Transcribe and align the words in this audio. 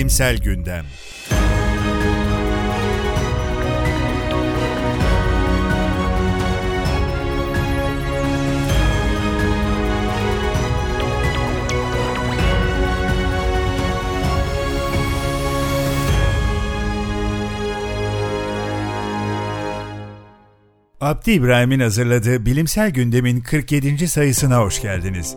Bilimsel 0.00 0.38
Gündem 0.38 0.84
Abdi 21.00 21.30
İbrahim'in 21.30 21.80
hazırladığı 21.80 22.46
Bilimsel 22.46 22.90
Gündem'in 22.90 23.40
47. 23.40 24.08
sayısına 24.08 24.58
hoş 24.58 24.82
geldiniz. 24.82 25.36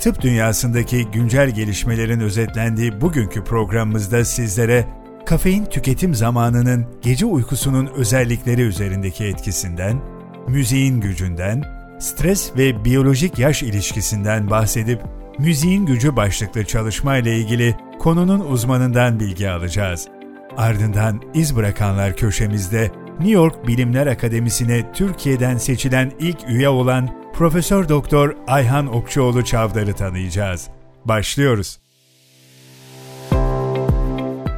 Tıp 0.00 0.22
dünyasındaki 0.22 1.10
güncel 1.10 1.50
gelişmelerin 1.50 2.20
özetlendiği 2.20 3.00
bugünkü 3.00 3.44
programımızda 3.44 4.24
sizlere 4.24 4.86
kafein 5.26 5.64
tüketim 5.64 6.14
zamanının 6.14 6.86
gece 7.02 7.26
uykusunun 7.26 7.86
özellikleri 7.86 8.62
üzerindeki 8.62 9.24
etkisinden, 9.24 10.00
müziğin 10.48 11.00
gücünden, 11.00 11.64
stres 11.98 12.56
ve 12.56 12.84
biyolojik 12.84 13.38
yaş 13.38 13.62
ilişkisinden 13.62 14.50
bahsedip 14.50 15.02
müziğin 15.38 15.86
gücü 15.86 16.16
başlıklı 16.16 16.64
çalışma 16.64 17.16
ile 17.16 17.36
ilgili 17.36 17.76
konunun 17.98 18.40
uzmanından 18.40 19.20
bilgi 19.20 19.50
alacağız. 19.50 20.08
Ardından 20.56 21.22
iz 21.34 21.56
bırakanlar 21.56 22.16
köşemizde 22.16 22.90
New 23.20 23.34
York 23.34 23.66
Bilimler 23.66 24.06
Akademisi'ne 24.06 24.92
Türkiye'den 24.92 25.56
seçilen 25.56 26.12
ilk 26.20 26.48
üye 26.48 26.68
olan 26.68 27.08
Profesör 27.32 27.88
Doktor 27.88 28.36
Ayhan 28.46 28.94
Okçuoğlu 28.94 29.44
Çavdar'ı 29.44 29.92
tanıyacağız. 29.92 30.68
Başlıyoruz. 31.04 31.80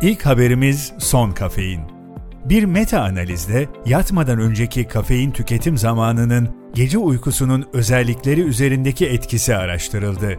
İlk 0.03 0.27
haberimiz 0.27 0.93
son 0.99 1.31
kafein. 1.31 1.81
Bir 2.45 2.65
meta 2.65 3.03
analizde 3.03 3.69
yatmadan 3.87 4.39
önceki 4.39 4.89
kafein 4.89 5.31
tüketim 5.31 5.79
zamanının 5.79 6.49
gece 6.75 6.99
uykusunun 6.99 7.67
özellikleri 7.73 8.41
üzerindeki 8.41 9.07
etkisi 9.07 9.57
araştırıldı. 9.57 10.39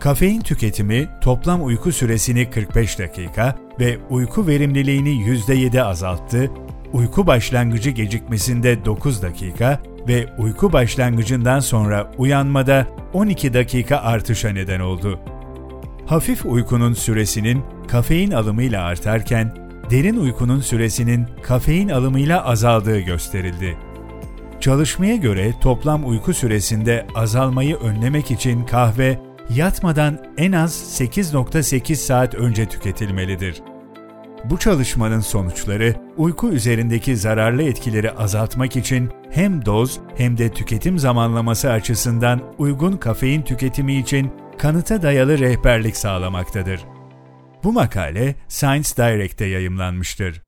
Kafein 0.00 0.40
tüketimi 0.40 1.08
toplam 1.20 1.66
uyku 1.66 1.92
süresini 1.92 2.50
45 2.50 2.98
dakika 2.98 3.56
ve 3.80 3.98
uyku 4.10 4.46
verimliliğini 4.46 5.08
%7 5.08 5.82
azalttı 5.82 6.50
uyku 6.92 7.26
başlangıcı 7.26 7.90
gecikmesinde 7.90 8.84
9 8.84 9.22
dakika 9.22 9.82
ve 10.08 10.26
uyku 10.38 10.72
başlangıcından 10.72 11.60
sonra 11.60 12.10
uyanmada 12.18 12.86
12 13.12 13.54
dakika 13.54 13.96
artışa 13.96 14.48
neden 14.48 14.80
oldu. 14.80 15.20
Hafif 16.06 16.46
uykunun 16.46 16.94
süresinin 16.94 17.62
kafein 17.88 18.30
alımıyla 18.30 18.84
artarken, 18.84 19.56
derin 19.90 20.16
uykunun 20.16 20.60
süresinin 20.60 21.26
kafein 21.42 21.88
alımıyla 21.88 22.44
azaldığı 22.44 23.00
gösterildi. 23.00 23.78
Çalışmaya 24.60 25.16
göre 25.16 25.54
toplam 25.60 26.08
uyku 26.08 26.34
süresinde 26.34 27.06
azalmayı 27.14 27.76
önlemek 27.76 28.30
için 28.30 28.64
kahve 28.64 29.18
yatmadan 29.50 30.18
en 30.36 30.52
az 30.52 31.00
8.8 31.00 31.94
saat 31.94 32.34
önce 32.34 32.66
tüketilmelidir. 32.66 33.71
Bu 34.44 34.58
çalışmanın 34.58 35.20
sonuçları 35.20 35.94
uyku 36.16 36.48
üzerindeki 36.48 37.16
zararlı 37.16 37.62
etkileri 37.62 38.10
azaltmak 38.10 38.76
için 38.76 39.10
hem 39.30 39.66
doz 39.66 40.00
hem 40.16 40.38
de 40.38 40.52
tüketim 40.52 40.98
zamanlaması 40.98 41.70
açısından 41.70 42.40
uygun 42.58 42.96
kafein 42.96 43.42
tüketimi 43.42 43.98
için 43.98 44.32
kanıta 44.58 45.02
dayalı 45.02 45.38
rehberlik 45.38 45.96
sağlamaktadır. 45.96 46.80
Bu 47.64 47.72
makale 47.72 48.34
Science 48.48 48.88
Direct'te 48.96 49.44
yayımlanmıştır. 49.44 50.42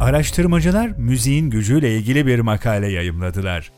Araştırmacılar 0.00 0.88
müziğin 0.96 1.50
gücüyle 1.50 1.96
ilgili 1.96 2.26
bir 2.26 2.38
makale 2.40 2.92
yayımladılar. 2.92 3.77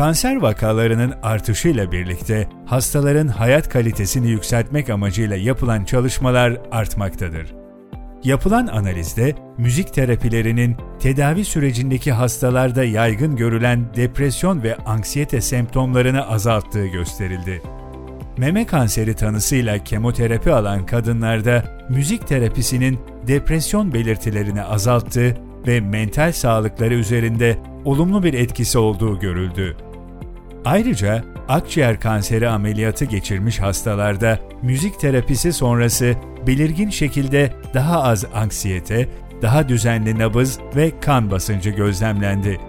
Kanser 0.00 0.36
vakalarının 0.36 1.14
artışıyla 1.22 1.92
birlikte 1.92 2.48
hastaların 2.66 3.28
hayat 3.28 3.68
kalitesini 3.68 4.28
yükseltmek 4.28 4.90
amacıyla 4.90 5.36
yapılan 5.36 5.84
çalışmalar 5.84 6.60
artmaktadır. 6.70 7.54
Yapılan 8.24 8.66
analizde 8.66 9.34
müzik 9.58 9.94
terapilerinin 9.94 10.76
tedavi 11.00 11.44
sürecindeki 11.44 12.12
hastalarda 12.12 12.84
yaygın 12.84 13.36
görülen 13.36 13.94
depresyon 13.96 14.62
ve 14.62 14.76
anksiyete 14.76 15.40
semptomlarını 15.40 16.28
azalttığı 16.28 16.86
gösterildi. 16.86 17.62
Meme 18.38 18.66
kanseri 18.66 19.14
tanısıyla 19.14 19.84
kemoterapi 19.84 20.52
alan 20.52 20.86
kadınlarda 20.86 21.64
müzik 21.88 22.26
terapisinin 22.26 22.98
depresyon 23.26 23.94
belirtilerini 23.94 24.62
azalttığı 24.62 25.36
ve 25.66 25.80
mental 25.80 26.32
sağlıkları 26.32 26.94
üzerinde 26.94 27.58
olumlu 27.84 28.22
bir 28.22 28.34
etkisi 28.34 28.78
olduğu 28.78 29.20
görüldü. 29.20 29.76
Ayrıca 30.64 31.24
akciğer 31.48 32.00
kanseri 32.00 32.48
ameliyatı 32.48 33.04
geçirmiş 33.04 33.58
hastalarda 33.58 34.38
müzik 34.62 35.00
terapisi 35.00 35.52
sonrası 35.52 36.14
belirgin 36.46 36.90
şekilde 36.90 37.52
daha 37.74 38.02
az 38.02 38.24
anksiyete, 38.34 39.08
daha 39.42 39.68
düzenli 39.68 40.18
nabız 40.18 40.58
ve 40.76 40.92
kan 41.00 41.30
basıncı 41.30 41.70
gözlemlendi. 41.70 42.60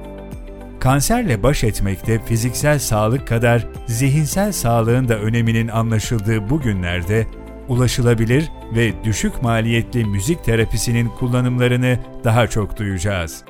Kanserle 0.79 1.43
baş 1.43 1.63
etmekte 1.63 2.19
fiziksel 2.25 2.79
sağlık 2.79 3.27
kadar 3.27 3.67
zihinsel 3.87 4.51
sağlığın 4.51 5.07
da 5.07 5.19
öneminin 5.19 5.67
anlaşıldığı 5.67 6.49
bu 6.49 6.61
günlerde 6.61 7.27
ulaşılabilir 7.67 8.51
ve 8.75 9.03
düşük 9.03 9.41
maliyetli 9.43 10.05
müzik 10.05 10.43
terapisinin 10.43 11.07
kullanımlarını 11.07 11.99
daha 12.23 12.47
çok 12.47 12.77
duyacağız. 12.77 13.43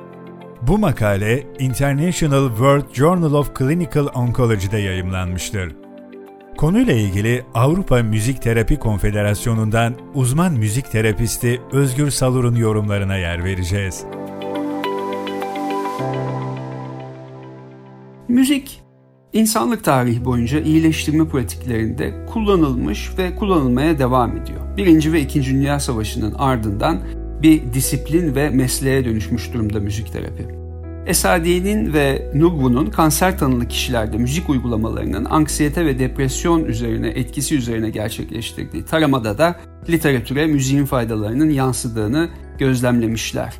Bu 0.66 0.78
makale 0.78 1.46
International 1.58 2.48
World 2.48 2.94
Journal 2.94 3.32
of 3.32 3.58
Clinical 3.58 4.06
Oncology'de 4.14 4.78
yayımlanmıştır. 4.78 5.72
Konuyla 6.56 6.94
ilgili 6.94 7.44
Avrupa 7.54 8.02
Müzik 8.02 8.42
Terapi 8.42 8.78
Konfederasyonu'ndan 8.78 9.94
uzman 10.14 10.52
müzik 10.52 10.90
terapisti 10.92 11.60
Özgür 11.72 12.10
Salur'un 12.10 12.56
yorumlarına 12.56 13.16
yer 13.16 13.44
vereceğiz. 13.44 14.04
Müzik, 18.28 18.82
insanlık 19.32 19.84
tarihi 19.84 20.24
boyunca 20.24 20.60
iyileştirme 20.60 21.28
pratiklerinde 21.28 22.26
kullanılmış 22.26 23.18
ve 23.18 23.36
kullanılmaya 23.36 23.98
devam 23.98 24.36
ediyor. 24.36 24.76
Birinci 24.76 25.12
ve 25.12 25.20
İkinci 25.20 25.50
Dünya 25.50 25.80
Savaşı'nın 25.80 26.34
ardından 26.38 27.00
bir 27.42 27.72
disiplin 27.72 28.34
ve 28.34 28.50
mesleğe 28.50 29.04
dönüşmüş 29.04 29.52
durumda 29.54 29.80
müzik 29.80 30.12
terapi. 30.12 30.62
Esadiye'nin 31.06 31.92
ve 31.92 32.30
Nurbu'nun 32.34 32.86
kanser 32.86 33.38
tanılı 33.38 33.68
kişilerde 33.68 34.16
müzik 34.16 34.48
uygulamalarının 34.48 35.24
anksiyete 35.24 35.86
ve 35.86 35.98
depresyon 35.98 36.64
üzerine 36.64 37.08
etkisi 37.08 37.56
üzerine 37.56 37.90
gerçekleştirdiği 37.90 38.84
taramada 38.84 39.38
da 39.38 39.60
literatüre 39.88 40.46
müziğin 40.46 40.84
faydalarının 40.84 41.50
yansıdığını 41.50 42.28
gözlemlemişler. 42.58 43.54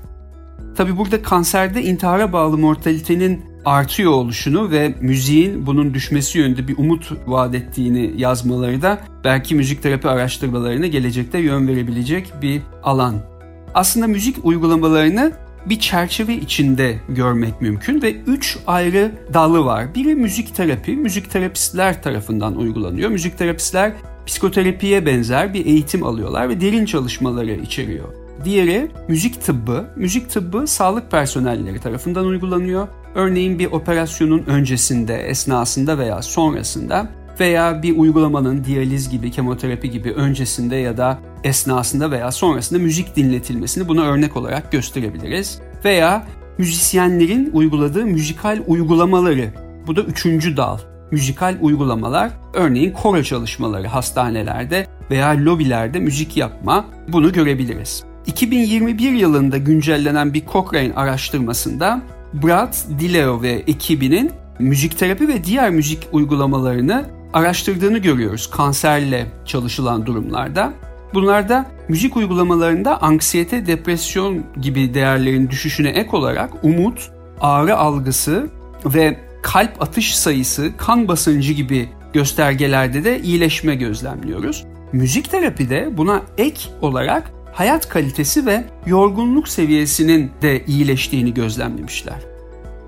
Tabi 0.76 0.96
burada 0.96 1.22
kanserde 1.22 1.82
intihara 1.82 2.32
bağlı 2.32 2.58
mortalitenin 2.58 3.44
artıyor 3.64 4.12
oluşunu 4.12 4.70
ve 4.70 4.94
müziğin 5.00 5.66
bunun 5.66 5.94
düşmesi 5.94 6.38
yönünde 6.38 6.68
bir 6.68 6.78
umut 6.78 7.12
vaat 7.26 7.54
ettiğini 7.54 8.12
yazmaları 8.16 8.82
da 8.82 9.00
belki 9.24 9.54
müzik 9.54 9.82
terapi 9.82 10.08
araştırmalarına 10.08 10.86
gelecekte 10.86 11.38
yön 11.38 11.68
verebilecek 11.68 12.32
bir 12.42 12.62
alan 12.82 13.31
aslında 13.74 14.06
müzik 14.06 14.44
uygulamalarını 14.44 15.32
bir 15.66 15.80
çerçeve 15.80 16.34
içinde 16.34 16.98
görmek 17.08 17.60
mümkün 17.60 18.02
ve 18.02 18.14
üç 18.26 18.58
ayrı 18.66 19.12
dalı 19.34 19.64
var. 19.64 19.94
Biri 19.94 20.14
müzik 20.14 20.54
terapi, 20.54 20.96
müzik 20.96 21.30
terapistler 21.30 22.02
tarafından 22.02 22.56
uygulanıyor. 22.56 23.10
Müzik 23.10 23.38
terapistler 23.38 23.92
psikoterapiye 24.26 25.06
benzer 25.06 25.54
bir 25.54 25.66
eğitim 25.66 26.02
alıyorlar 26.02 26.48
ve 26.48 26.60
derin 26.60 26.84
çalışmaları 26.84 27.52
içeriyor. 27.52 28.08
Diğeri 28.44 28.90
müzik 29.08 29.42
tıbbı. 29.42 29.86
Müzik 29.96 30.30
tıbbı 30.30 30.66
sağlık 30.66 31.10
personelleri 31.10 31.80
tarafından 31.80 32.26
uygulanıyor. 32.26 32.88
Örneğin 33.14 33.58
bir 33.58 33.66
operasyonun 33.66 34.42
öncesinde, 34.46 35.16
esnasında 35.16 35.98
veya 35.98 36.22
sonrasında 36.22 37.08
veya 37.40 37.82
bir 37.82 37.98
uygulamanın 37.98 38.64
diyaliz 38.64 39.10
gibi, 39.10 39.30
kemoterapi 39.30 39.90
gibi 39.90 40.12
öncesinde 40.12 40.76
ya 40.76 40.96
da 40.96 41.18
esnasında 41.44 42.10
veya 42.10 42.32
sonrasında 42.32 42.78
müzik 42.78 43.16
dinletilmesini 43.16 43.88
buna 43.88 44.02
örnek 44.02 44.36
olarak 44.36 44.72
gösterebiliriz. 44.72 45.60
Veya 45.84 46.26
müzisyenlerin 46.58 47.50
uyguladığı 47.52 48.06
müzikal 48.06 48.62
uygulamaları. 48.66 49.54
Bu 49.86 49.96
da 49.96 50.02
üçüncü 50.02 50.56
dal. 50.56 50.78
Müzikal 51.10 51.56
uygulamalar, 51.60 52.30
örneğin 52.54 52.92
koro 52.92 53.22
çalışmaları 53.22 53.86
hastanelerde 53.86 54.86
veya 55.10 55.28
lobilerde 55.28 56.00
müzik 56.00 56.36
yapma 56.36 56.84
bunu 57.08 57.32
görebiliriz. 57.32 58.04
2021 58.26 59.12
yılında 59.12 59.58
güncellenen 59.58 60.34
bir 60.34 60.46
Cochrane 60.52 60.92
araştırmasında 60.94 62.02
Brad 62.32 62.74
Dileo 63.00 63.42
ve 63.42 63.50
ekibinin 63.50 64.30
müzik 64.58 64.98
terapi 64.98 65.28
ve 65.28 65.44
diğer 65.44 65.70
müzik 65.70 66.08
uygulamalarını 66.12 67.04
araştırdığını 67.32 67.98
görüyoruz 67.98 68.50
kanserle 68.50 69.26
çalışılan 69.44 70.06
durumlarda. 70.06 70.72
Bunlarda 71.14 71.66
müzik 71.88 72.16
uygulamalarında 72.16 73.02
anksiyete, 73.02 73.66
depresyon 73.66 74.44
gibi 74.60 74.94
değerlerin 74.94 75.50
düşüşüne 75.50 75.88
ek 75.88 76.08
olarak 76.12 76.50
umut, 76.62 77.10
ağrı 77.40 77.76
algısı 77.76 78.48
ve 78.84 79.18
kalp 79.42 79.82
atış 79.82 80.16
sayısı, 80.16 80.70
kan 80.76 81.08
basıncı 81.08 81.52
gibi 81.52 81.88
göstergelerde 82.12 83.04
de 83.04 83.20
iyileşme 83.20 83.74
gözlemliyoruz. 83.74 84.64
Müzik 84.92 85.30
terapide 85.30 85.96
buna 85.96 86.22
ek 86.38 86.60
olarak 86.80 87.32
hayat 87.52 87.88
kalitesi 87.88 88.46
ve 88.46 88.64
yorgunluk 88.86 89.48
seviyesinin 89.48 90.30
de 90.42 90.64
iyileştiğini 90.66 91.34
gözlemlemişler. 91.34 92.16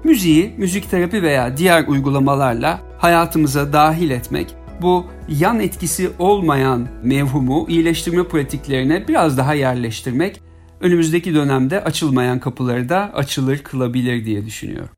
Müziği, 0.05 0.55
müzik 0.57 0.91
terapi 0.91 1.23
veya 1.23 1.57
diğer 1.57 1.87
uygulamalarla 1.87 2.81
hayatımıza 3.05 3.73
dahil 3.73 4.11
etmek 4.11 4.55
bu 4.83 5.07
yan 5.29 5.61
etkisi 5.61 6.11
olmayan 6.19 6.89
mevhumu 7.03 7.67
iyileştirme 7.69 8.25
pratiklerine 8.29 9.09
biraz 9.09 9.39
daha 9.39 9.55
yerleştirmek 9.55 10.41
önümüzdeki 10.81 11.35
dönemde 11.35 11.85
açılmayan 11.85 12.41
kapıları 12.41 12.89
da 12.89 13.15
açılır 13.15 13.59
kılabilir 13.59 14.25
diye 14.25 14.47
düşünüyorum. 14.47 14.91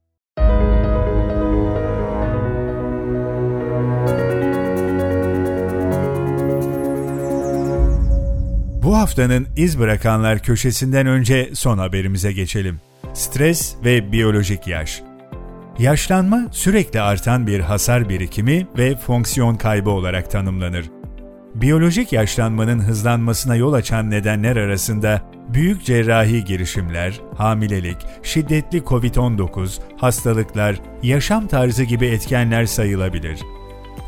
Bu 8.83 8.97
haftanın 8.97 9.47
iz 9.57 9.79
bırakanlar 9.79 10.43
köşesinden 10.43 11.07
önce 11.07 11.51
son 11.55 11.79
haberimize 11.79 12.33
geçelim. 12.33 12.81
Stres 13.15 13.77
ve 13.85 14.13
biyolojik 14.13 14.67
yaş. 14.67 15.03
Yaşlanma 15.79 16.47
sürekli 16.51 17.01
artan 17.01 17.47
bir 17.47 17.61
hasar 17.61 18.09
birikimi 18.09 18.67
ve 18.79 18.97
fonksiyon 18.97 19.57
kaybı 19.57 19.91
olarak 19.91 20.31
tanımlanır. 20.31 20.91
Biyolojik 21.55 22.13
yaşlanmanın 22.13 22.79
hızlanmasına 22.79 23.57
yol 23.57 23.73
açan 23.73 24.11
nedenler 24.11 24.57
arasında 24.57 25.23
büyük 25.49 25.85
cerrahi 25.85 26.45
girişimler, 26.45 27.21
hamilelik, 27.37 27.97
şiddetli 28.23 28.79
COVID-19, 28.79 29.81
hastalıklar, 29.97 30.81
yaşam 31.03 31.47
tarzı 31.47 31.83
gibi 31.85 32.07
etkenler 32.07 32.67
sayılabilir. 32.67 33.41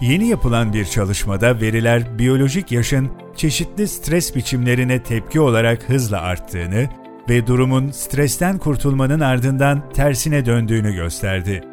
Yeni 0.00 0.28
yapılan 0.28 0.72
bir 0.72 0.84
çalışmada 0.84 1.60
veriler 1.60 2.18
biyolojik 2.18 2.72
yaşın 2.72 3.10
çeşitli 3.36 3.88
stres 3.88 4.36
biçimlerine 4.36 5.02
tepki 5.02 5.40
olarak 5.40 5.88
hızla 5.88 6.20
arttığını 6.20 6.88
ve 7.28 7.46
durumun 7.46 7.90
stresten 7.90 8.58
kurtulmanın 8.58 9.20
ardından 9.20 9.92
tersine 9.92 10.46
döndüğünü 10.46 10.94
gösterdi. 10.94 11.64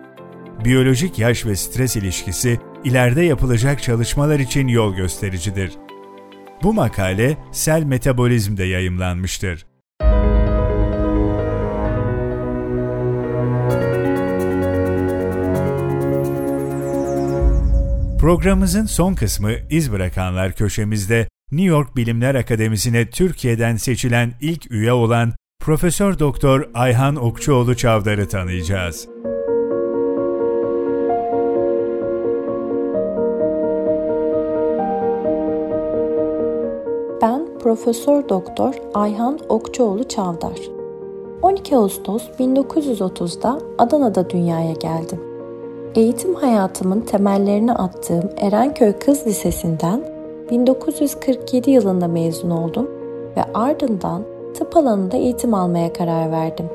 Biyolojik 0.65 1.19
yaş 1.19 1.45
ve 1.45 1.55
stres 1.55 1.95
ilişkisi 1.95 2.59
ileride 2.83 3.21
yapılacak 3.21 3.83
çalışmalar 3.83 4.39
için 4.39 4.67
yol 4.67 4.95
göstericidir. 4.95 5.71
Bu 6.63 6.73
makale 6.73 7.37
Sel 7.51 7.83
Metabolizm'de 7.83 8.63
yayımlanmıştır. 8.63 9.65
Programımızın 18.19 18.85
son 18.85 19.15
kısmı 19.15 19.51
iz 19.69 19.91
bırakanlar 19.91 20.51
köşemizde 20.51 21.27
New 21.51 21.65
York 21.65 21.95
Bilimler 21.95 22.35
Akademisi'ne 22.35 23.09
Türkiye'den 23.09 23.75
seçilen 23.75 24.33
ilk 24.41 24.71
üye 24.71 24.93
olan 24.93 25.33
Profesör 25.65 26.19
Doktor 26.19 26.69
Ayhan 26.73 27.15
Okçuoğlu 27.15 27.75
Çavdar'ı 27.75 28.27
tanıyacağız. 28.27 29.07
Ben 37.21 37.47
Profesör 37.63 38.29
Doktor 38.29 38.73
Ayhan 38.93 39.39
Okçuoğlu 39.49 40.03
Çavdar. 40.07 40.59
12 41.41 41.75
Ağustos 41.75 42.23
1930'da 42.39 43.59
Adana'da 43.77 44.29
dünyaya 44.29 44.73
geldim. 44.73 45.19
Eğitim 45.95 46.35
hayatımın 46.35 47.01
temellerini 47.01 47.73
attığım 47.73 48.29
Erenköy 48.37 48.93
Kız 48.93 49.27
Lisesi'nden 49.27 50.03
1947 50.51 51.71
yılında 51.71 52.07
mezun 52.07 52.49
oldum 52.49 52.87
ve 53.37 53.43
ardından 53.53 54.34
tıp 54.55 54.77
alanında 54.77 55.17
eğitim 55.17 55.53
almaya 55.53 55.93
karar 55.93 56.31
verdim. 56.31 56.65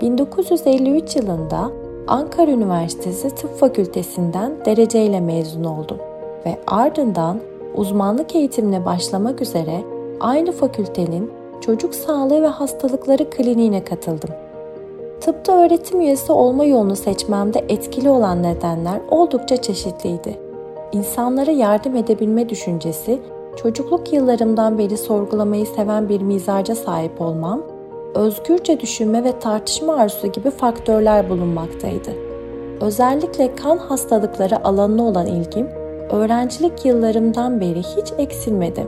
1953 0.00 1.16
yılında 1.16 1.70
Ankara 2.06 2.50
Üniversitesi 2.50 3.30
Tıp 3.30 3.58
Fakültesinden 3.58 4.52
dereceyle 4.64 5.20
mezun 5.20 5.64
oldum 5.64 5.98
ve 6.46 6.58
ardından 6.66 7.40
uzmanlık 7.74 8.34
eğitimine 8.34 8.84
başlamak 8.84 9.42
üzere 9.42 9.80
aynı 10.20 10.52
fakültenin 10.52 11.32
çocuk 11.60 11.94
sağlığı 11.94 12.42
ve 12.42 12.46
hastalıkları 12.46 13.30
kliniğine 13.30 13.84
katıldım. 13.84 14.30
Tıpta 15.20 15.64
öğretim 15.64 16.00
üyesi 16.00 16.32
olma 16.32 16.64
yolunu 16.64 16.96
seçmemde 16.96 17.64
etkili 17.68 18.10
olan 18.10 18.42
nedenler 18.42 19.00
oldukça 19.10 19.56
çeşitliydi. 19.56 20.38
İnsanlara 20.92 21.50
yardım 21.50 21.96
edebilme 21.96 22.48
düşüncesi 22.48 23.20
çocukluk 23.56 24.12
yıllarımdan 24.12 24.78
beri 24.78 24.96
sorgulamayı 24.96 25.66
seven 25.66 26.08
bir 26.08 26.20
mizaca 26.20 26.74
sahip 26.74 27.20
olmam, 27.20 27.62
özgürce 28.14 28.80
düşünme 28.80 29.24
ve 29.24 29.38
tartışma 29.38 29.94
arzusu 29.94 30.26
gibi 30.26 30.50
faktörler 30.50 31.30
bulunmaktaydı. 31.30 32.10
Özellikle 32.80 33.54
kan 33.54 33.78
hastalıkları 33.78 34.64
alanına 34.64 35.02
olan 35.02 35.26
ilgim, 35.26 35.68
öğrencilik 36.10 36.84
yıllarımdan 36.84 37.60
beri 37.60 37.82
hiç 37.82 38.12
eksilmedi. 38.18 38.86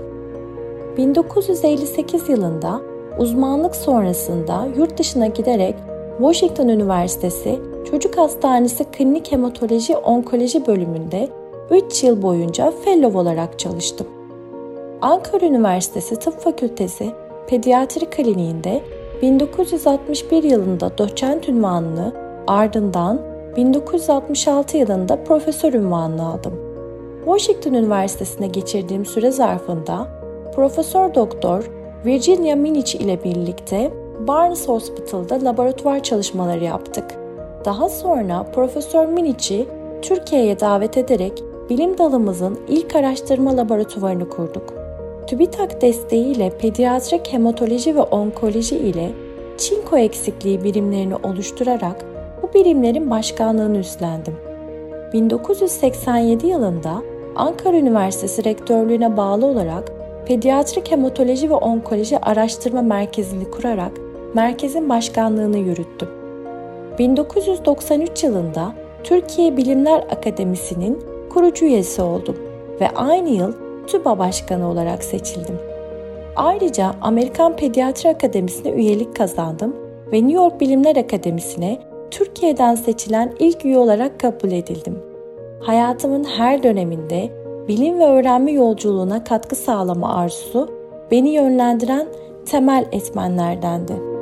1958 0.96 2.28
yılında 2.28 2.80
uzmanlık 3.18 3.76
sonrasında 3.76 4.68
yurt 4.76 4.98
dışına 4.98 5.26
giderek 5.26 5.74
Washington 6.18 6.68
Üniversitesi 6.68 7.58
Çocuk 7.90 8.18
Hastanesi 8.18 8.84
Klinik 8.84 9.32
Hematoloji 9.32 9.96
Onkoloji 9.96 10.66
bölümünde 10.66 11.28
3 11.70 12.04
yıl 12.04 12.22
boyunca 12.22 12.72
fellow 12.84 13.18
olarak 13.18 13.58
çalıştım. 13.58 14.06
Ankara 15.02 15.46
Üniversitesi 15.46 16.16
Tıp 16.16 16.40
Fakültesi 16.40 17.12
Pediatri 17.46 18.06
Kliniğinde 18.10 18.82
1961 19.22 20.42
yılında 20.42 20.98
doçent 20.98 21.48
ünvanını 21.48 22.12
ardından 22.46 23.20
1966 23.56 24.76
yılında 24.76 25.24
profesör 25.24 25.72
ünvanını 25.72 26.26
aldım. 26.28 26.52
Washington 27.24 27.72
Üniversitesi'ne 27.72 28.46
geçirdiğim 28.46 29.06
süre 29.06 29.30
zarfında 29.30 30.08
Profesör 30.54 31.14
Doktor 31.14 31.70
Virginia 32.04 32.56
Minich 32.56 32.94
ile 32.94 33.24
birlikte 33.24 33.92
Barnes 34.28 34.68
Hospital'da 34.68 35.44
laboratuvar 35.44 36.02
çalışmaları 36.02 36.64
yaptık. 36.64 37.04
Daha 37.64 37.88
sonra 37.88 38.46
Profesör 38.54 39.06
Minich'i 39.06 39.66
Türkiye'ye 40.02 40.60
davet 40.60 40.96
ederek 40.96 41.42
bilim 41.70 41.98
dalımızın 41.98 42.58
ilk 42.68 42.96
araştırma 42.96 43.56
laboratuvarını 43.56 44.28
kurduk. 44.28 44.85
TÜBİTAK 45.26 45.82
desteğiyle 45.82 46.50
pediatrik 46.58 47.32
hematoloji 47.32 47.96
ve 47.96 48.00
onkoloji 48.00 48.76
ile 48.76 49.10
çinko 49.58 49.98
eksikliği 49.98 50.64
birimlerini 50.64 51.16
oluşturarak 51.16 52.04
bu 52.42 52.54
birimlerin 52.54 53.10
başkanlığını 53.10 53.78
üstlendim. 53.78 54.34
1987 55.12 56.46
yılında 56.46 57.02
Ankara 57.36 57.76
Üniversitesi 57.76 58.44
Rektörlüğü'ne 58.44 59.16
bağlı 59.16 59.46
olarak 59.46 59.92
Pediatrik 60.26 60.90
Hematoloji 60.90 61.50
ve 61.50 61.54
Onkoloji 61.54 62.18
Araştırma 62.18 62.82
Merkezi'ni 62.82 63.50
kurarak 63.50 63.92
merkezin 64.34 64.88
başkanlığını 64.88 65.58
yürüttüm. 65.58 66.08
1993 66.98 68.24
yılında 68.24 68.72
Türkiye 69.04 69.56
Bilimler 69.56 69.98
Akademisi'nin 69.98 71.04
kurucu 71.30 71.64
üyesi 71.64 72.02
oldum 72.02 72.36
ve 72.80 72.90
aynı 72.90 73.28
yıl 73.28 73.65
TÜBA 73.86 74.18
Başkanı 74.18 74.70
olarak 74.70 75.04
seçildim. 75.04 75.58
Ayrıca 76.36 76.94
Amerikan 77.00 77.56
Pediatri 77.56 78.08
Akademisi'ne 78.08 78.70
üyelik 78.70 79.16
kazandım 79.16 79.76
ve 80.12 80.16
New 80.16 80.32
York 80.32 80.60
Bilimler 80.60 80.96
Akademisi'ne 80.96 81.78
Türkiye'den 82.10 82.74
seçilen 82.74 83.32
ilk 83.38 83.64
üye 83.64 83.78
olarak 83.78 84.20
kabul 84.20 84.52
edildim. 84.52 84.98
Hayatımın 85.60 86.24
her 86.24 86.62
döneminde 86.62 87.30
bilim 87.68 87.98
ve 87.98 88.04
öğrenme 88.04 88.52
yolculuğuna 88.52 89.24
katkı 89.24 89.56
sağlama 89.56 90.14
arzusu 90.14 90.70
beni 91.10 91.30
yönlendiren 91.30 92.06
temel 92.46 92.86
etmenlerdendi. 92.92 94.15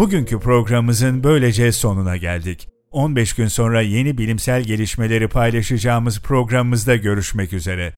Bugünkü 0.00 0.40
programımızın 0.40 1.24
böylece 1.24 1.72
sonuna 1.72 2.16
geldik. 2.16 2.68
15 2.90 3.32
gün 3.34 3.46
sonra 3.46 3.80
yeni 3.80 4.18
bilimsel 4.18 4.62
gelişmeleri 4.62 5.28
paylaşacağımız 5.28 6.20
programımızda 6.20 6.96
görüşmek 6.96 7.52
üzere. 7.52 7.94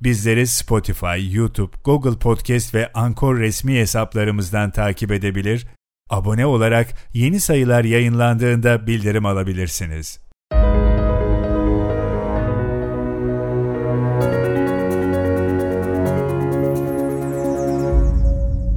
Bizleri 0.00 0.46
Spotify, 0.46 1.34
YouTube, 1.36 1.76
Google 1.84 2.18
Podcast 2.18 2.74
ve 2.74 2.92
Anchor 2.92 3.38
resmi 3.38 3.74
hesaplarımızdan 3.74 4.70
takip 4.70 5.12
edebilir, 5.12 5.66
abone 6.10 6.46
olarak 6.46 6.88
yeni 7.14 7.40
sayılar 7.40 7.84
yayınlandığında 7.84 8.86
bildirim 8.86 9.26
alabilirsiniz. 9.26 10.25